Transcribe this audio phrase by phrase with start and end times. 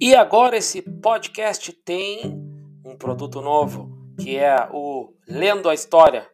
[0.00, 2.40] E agora esse podcast tem
[2.84, 6.24] um produto novo, que é o Lendo a História,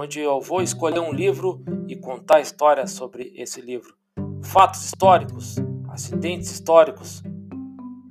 [0.00, 3.94] onde eu vou escolher um livro e contar histórias sobre esse livro.
[4.42, 5.56] Fatos históricos,
[5.90, 7.22] acidentes históricos,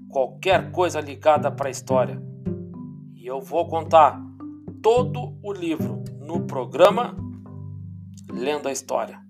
[0.09, 2.21] qualquer coisa ligada para a história.
[3.15, 4.21] E eu vou contar
[4.83, 7.17] todo o livro no programa
[8.31, 9.22] Lendo a História.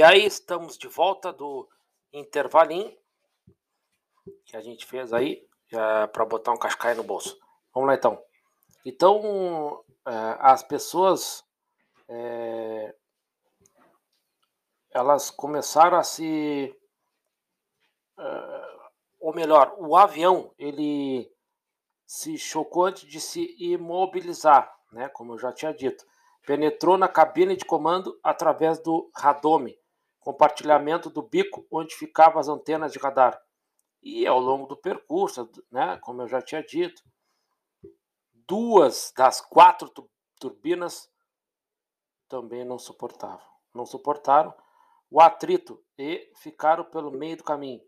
[0.00, 1.68] E aí estamos de volta do
[2.10, 2.96] intervalinho
[4.46, 7.38] que a gente fez aí para botar um cascaio no bolso.
[7.74, 8.18] Vamos lá então.
[8.82, 11.44] Então é, as pessoas
[12.08, 12.94] é,
[14.90, 16.74] elas começaram a se
[18.18, 18.78] é,
[19.20, 21.30] ou melhor, o avião ele
[22.06, 25.10] se chocou antes de se imobilizar, né?
[25.10, 26.06] Como eu já tinha dito,
[26.46, 29.78] penetrou na cabine de comando através do radome,
[30.20, 33.40] compartilhamento do bico onde ficavam as antenas de radar.
[34.02, 37.02] E ao longo do percurso, né, como eu já tinha dito,
[38.46, 39.90] duas das quatro
[40.38, 41.10] turbinas
[42.28, 43.46] também não suportavam.
[43.74, 44.54] Não suportaram
[45.10, 47.80] o atrito e ficaram pelo meio do caminho,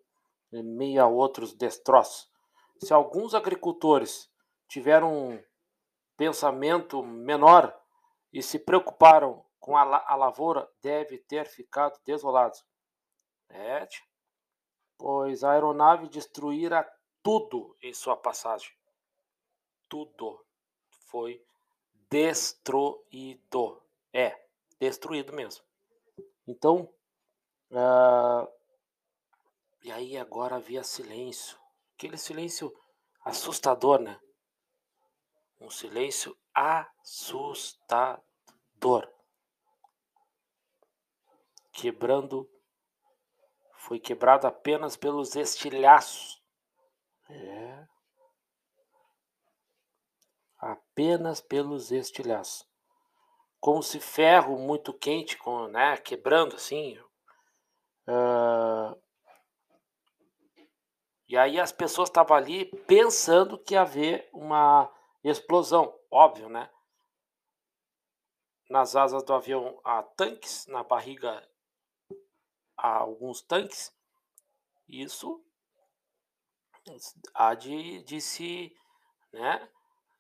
[0.52, 2.28] em meio a outros destroços.
[2.78, 4.28] Se alguns agricultores
[4.68, 5.42] tiveram um
[6.16, 7.74] pensamento menor
[8.32, 12.58] e se preocuparam com a, a lavoura deve ter ficado desolado.
[13.48, 13.88] É,
[14.98, 16.84] pois a aeronave destruíra
[17.22, 18.76] tudo em sua passagem.
[19.88, 20.44] Tudo
[21.06, 21.40] foi
[22.10, 23.80] destruído.
[24.12, 24.44] É,
[24.80, 25.64] destruído mesmo.
[26.44, 26.92] Então,
[27.70, 28.48] uh,
[29.84, 31.56] e aí agora havia silêncio.
[31.94, 32.76] Aquele silêncio
[33.24, 34.20] assustador, né?
[35.60, 38.02] Um silêncio assustador
[41.72, 42.48] quebrando,
[43.76, 46.42] foi quebrado apenas pelos estilhaços.
[47.28, 47.86] É.
[50.58, 52.68] Apenas pelos estilhaços.
[53.58, 56.98] Como se ferro muito quente, com, né, quebrando assim.
[58.06, 59.00] Uh,
[61.28, 64.92] e aí as pessoas estavam ali pensando que ia haver uma
[65.24, 66.68] explosão, óbvio, né?
[68.68, 71.42] Nas asas do avião há tanques, na barriga
[72.82, 73.94] a alguns tanques,
[74.88, 75.40] isso
[77.32, 78.76] há de, de se,
[79.32, 79.68] né,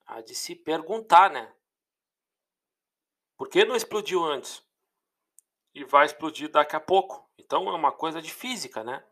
[0.06, 1.52] há de se perguntar, né?
[3.36, 4.62] Por que não explodiu antes?
[5.74, 7.28] E vai explodir daqui a pouco.
[7.36, 9.04] Então é uma coisa de física, né?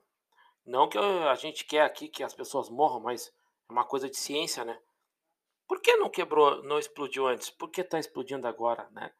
[0.65, 3.35] Não que a gente quer aqui que as pessoas morram, mas
[3.69, 4.81] é uma coisa de ciência, né?
[5.67, 7.51] Por que não quebrou, não explodiu antes?
[7.51, 9.13] Por que está explodindo agora, né?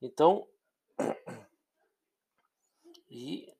[0.00, 0.48] Então,
[3.10, 3.55] e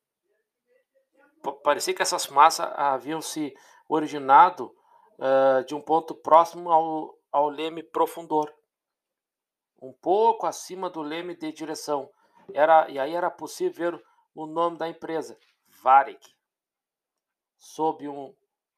[1.67, 3.53] parecia que essas fumaças haviam se
[3.89, 4.73] originado
[5.19, 8.55] uh, de um ponto próximo ao, ao leme profundor,
[9.83, 12.09] um pouco acima do leme de direção.
[12.55, 15.37] Era, e aí era possível ver o nome da empresa,
[15.83, 16.21] Varig,
[17.57, 18.33] sob um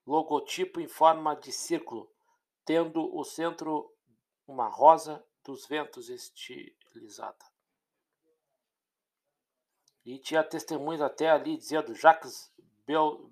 [0.07, 2.11] logotipo em forma de círculo,
[2.65, 3.93] tendo o centro
[4.47, 7.45] uma rosa dos ventos estilizada.
[10.07, 12.51] E tinha testemunhas até ali dizendo Jacques
[12.89, 13.31] Bel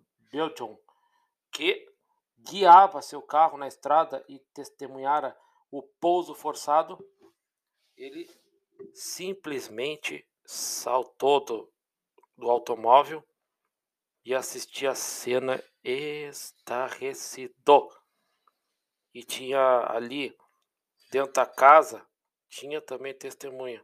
[1.51, 1.91] que
[2.39, 5.35] guiava seu carro na estrada e testemunhara
[5.71, 7.03] o pouso forçado,
[7.97, 8.29] ele
[8.93, 11.73] simplesmente saltou do,
[12.37, 13.27] do automóvel
[14.23, 17.55] e assistia a cena estarrecido.
[19.15, 20.37] E tinha ali,
[21.11, 22.07] dentro da casa,
[22.51, 23.83] tinha também testemunha,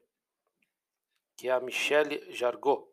[1.38, 2.92] que é a Michelle Jargot.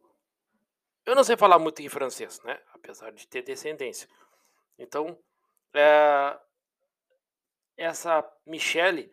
[1.09, 2.61] Eu não sei falar muito em francês, né?
[2.71, 4.07] Apesar de ter descendência.
[4.77, 5.17] Então,
[5.73, 6.39] é,
[7.75, 9.11] essa Michelle,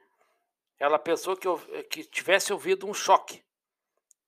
[0.78, 1.48] ela pensou que,
[1.84, 3.43] que tivesse ouvido um choque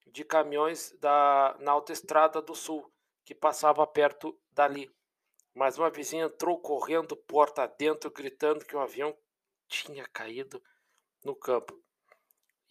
[0.07, 2.91] de caminhões da, na autoestrada do sul,
[3.23, 4.91] que passava perto dali.
[5.53, 9.15] Mas uma vizinha entrou correndo porta dentro, gritando que o avião
[9.67, 10.63] tinha caído
[11.23, 11.79] no campo.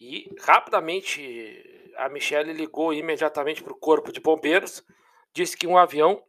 [0.00, 4.84] E rapidamente a Michelle ligou imediatamente para o corpo de bombeiros,
[5.32, 6.24] disse que um avião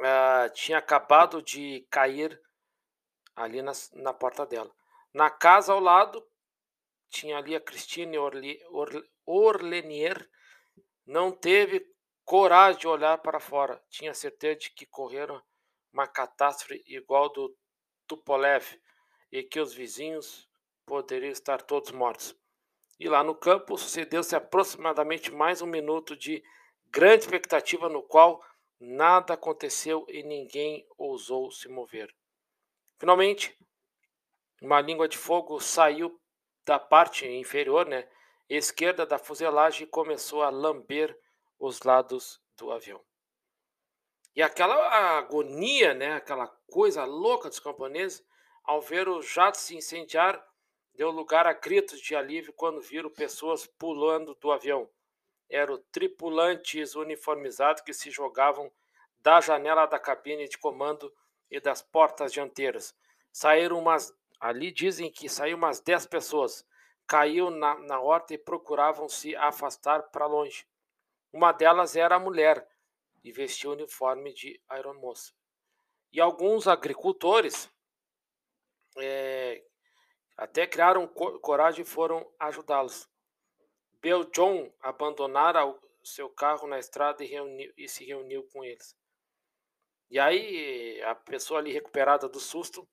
[0.00, 2.40] uh, tinha acabado de cair
[3.34, 4.70] ali na, na porta dela.
[5.12, 6.22] Na casa ao lado
[7.08, 8.60] tinha ali a Christine Orli,
[9.24, 10.28] Orlenier,
[11.06, 11.82] não teve
[12.24, 13.82] coragem de olhar para fora.
[13.88, 15.42] Tinha certeza de que correram
[15.90, 17.56] uma catástrofe igual do
[18.06, 18.78] Tupolev
[19.32, 20.46] e que os vizinhos
[20.84, 22.36] poderiam estar todos mortos.
[22.98, 26.42] E lá no campo sucedeu-se aproximadamente mais um minuto de
[26.90, 28.44] grande expectativa, no qual
[28.80, 32.12] nada aconteceu e ninguém ousou se mover.
[32.98, 33.56] Finalmente,
[34.60, 36.20] uma língua de fogo saiu
[36.64, 38.08] da parte inferior, né,
[38.48, 41.16] esquerda da fuselagem e começou a lamber
[41.58, 43.00] os lados do avião.
[44.34, 44.76] E aquela
[45.18, 48.24] agonia, né, aquela coisa louca dos camponeses,
[48.64, 50.44] ao ver o jato se incendiar,
[50.98, 54.90] deu lugar a gritos de alívio quando viram pessoas pulando do avião.
[55.48, 58.68] Eram tripulantes uniformizados que se jogavam
[59.20, 61.14] da janela da cabine de comando
[61.48, 62.96] e das portas dianteiras.
[63.32, 64.12] Saíram umas.
[64.40, 66.66] Ali dizem que saíram umas 10 pessoas.
[67.06, 70.66] Caiu na, na horta e procuravam se afastar para longe.
[71.32, 72.68] Uma delas era a mulher
[73.22, 75.32] e vestia o uniforme de aeromoça.
[76.12, 77.70] E alguns agricultores
[78.96, 79.62] é,
[80.38, 83.08] até criaram coragem e foram ajudá-los.
[84.00, 85.62] Bill John abandonara
[86.04, 88.96] seu carro na estrada e, reuniu, e se reuniu com eles.
[90.08, 92.88] E aí, a pessoa ali recuperada do susto,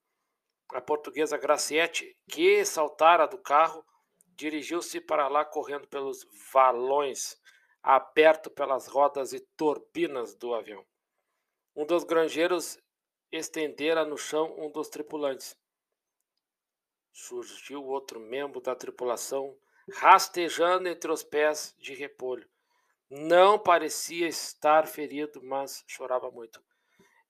[0.72, 3.86] a portuguesa Graciete, que saltara do carro,
[4.34, 7.40] dirigiu-se para lá correndo pelos valões,
[7.80, 10.84] aberto pelas rodas e turbinas do avião.
[11.76, 12.76] Um dos granjeiros
[13.30, 15.56] estendera no chão um dos tripulantes
[17.16, 19.56] surgiu outro membro da tripulação,
[19.94, 22.46] rastejando entre os pés de repolho.
[23.08, 26.62] Não parecia estar ferido, mas chorava muito.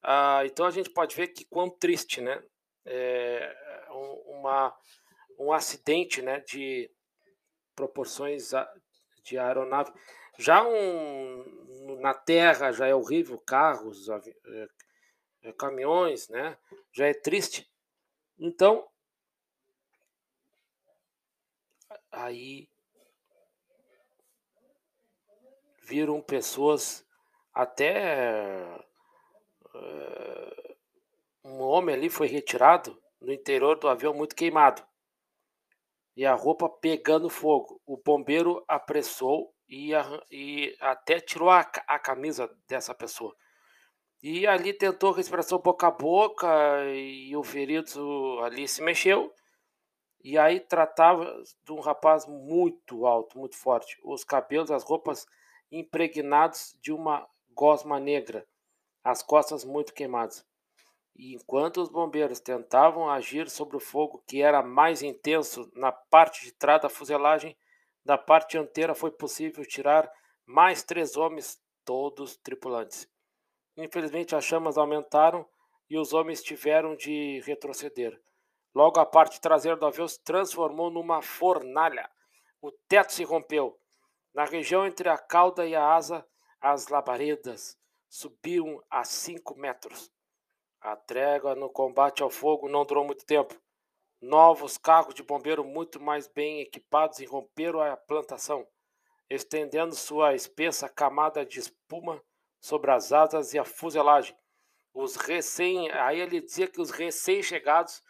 [0.02, 2.42] Ah, então a gente pode ver que quão triste, né?
[2.84, 3.56] É
[4.26, 4.76] uma,
[5.38, 6.40] um acidente, né?
[6.40, 6.90] De
[7.74, 8.50] proporções
[9.22, 9.92] de aeronave.
[10.38, 16.58] Já um, na terra já é horrível, carros, é, caminhões, né?
[16.92, 17.70] Já é triste.
[18.38, 18.86] Então
[22.10, 22.68] aí
[25.82, 27.06] viram pessoas
[27.54, 28.64] até
[29.74, 30.76] uh,
[31.44, 34.82] um homem ali foi retirado no interior do avião muito queimado
[36.16, 37.80] e a roupa pegando fogo.
[37.86, 39.92] O bombeiro apressou e,
[40.30, 43.36] e até tirou a, a camisa dessa pessoa.
[44.22, 46.48] E ali tentou respiração boca a boca
[46.86, 49.32] e o ferido ali se mexeu
[50.26, 55.24] e aí tratava de um rapaz muito alto, muito forte, os cabelos, as roupas
[55.70, 58.44] impregnados de uma gosma negra,
[59.04, 60.44] as costas muito queimadas.
[61.14, 66.44] E enquanto os bombeiros tentavam agir sobre o fogo, que era mais intenso na parte
[66.44, 67.56] de trás da fuselagem,
[68.04, 70.10] da parte dianteira foi possível tirar
[70.44, 73.08] mais três homens, todos tripulantes.
[73.76, 75.48] Infelizmente, as chamas aumentaram
[75.88, 78.20] e os homens tiveram de retroceder.
[78.76, 82.10] Logo, a parte traseira do avião se transformou numa fornalha.
[82.60, 83.80] O teto se rompeu.
[84.34, 86.28] Na região entre a cauda e a asa,
[86.60, 90.12] as labaredas subiam a cinco metros.
[90.78, 93.58] A trégua no combate ao fogo não durou muito tempo.
[94.20, 98.68] Novos carros de bombeiro muito mais bem equipados irromperam a plantação,
[99.30, 102.22] estendendo sua espessa camada de espuma
[102.60, 104.36] sobre as asas e a fuselagem.
[104.92, 108.02] Os recém, aí ele dizia que os recém-chegados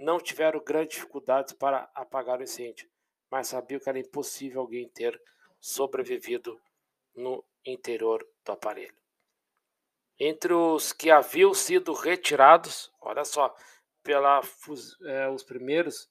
[0.00, 2.88] não tiveram grandes dificuldades para apagar o incêndio,
[3.30, 5.20] mas sabiam que era impossível alguém ter
[5.60, 6.58] sobrevivido
[7.14, 8.94] no interior do aparelho.
[10.18, 13.54] Entre os que haviam sido retirados, olha só,
[14.02, 14.40] pela,
[15.04, 16.10] é, os primeiros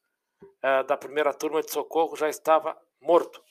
[0.61, 3.43] é, da primeira turma de socorro já estava morto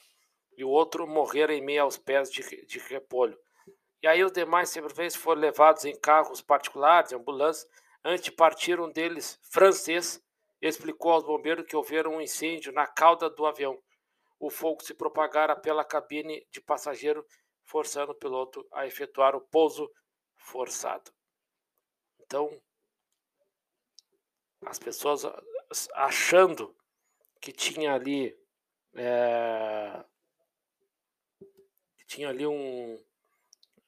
[0.56, 3.38] e o outro morrera em meio aos pés de, de repolho.
[4.00, 7.68] E aí os demais sobreviventes foram levados em carros particulares, ambulâncias.
[8.04, 10.22] Antes de partir, um deles, francês,
[10.60, 13.80] explicou aos bombeiros que houveram um incêndio na cauda do avião.
[14.38, 17.26] O fogo se propagara pela cabine de passageiro,
[17.64, 19.90] forçando o piloto a efetuar o pouso
[20.36, 21.12] forçado.
[22.20, 22.60] Então,
[24.64, 25.22] as pessoas
[25.94, 26.74] achando
[27.40, 28.36] que tinha ali
[28.94, 30.04] é,
[32.08, 32.98] tinha ali um,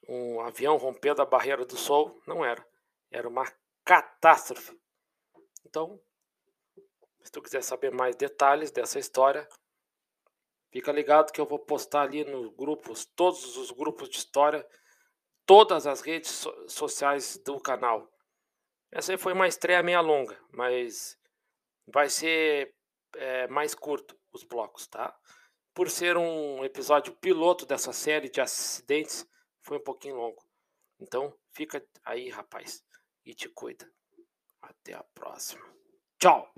[0.09, 2.65] um avião rompendo a barreira do sol, não era.
[3.11, 3.51] Era uma
[3.85, 4.79] catástrofe.
[5.65, 6.01] Então,
[7.23, 9.49] se tu quiser saber mais detalhes dessa história,
[10.71, 14.67] fica ligado que eu vou postar ali nos grupos, todos os grupos de história,
[15.47, 18.11] todas as redes so sociais do canal.
[18.91, 21.19] Essa aí foi uma estreia meia longa, mas
[21.87, 22.75] vai ser
[23.17, 25.17] é, mais curto os blocos, tá?
[25.75, 29.27] Por ser um episódio piloto dessa série de acidentes,
[29.63, 30.43] foi um pouquinho longo.
[30.99, 32.85] Então, fica aí, rapaz,
[33.25, 33.91] e te cuida.
[34.61, 35.65] Até a próxima.
[36.19, 36.53] Tchau!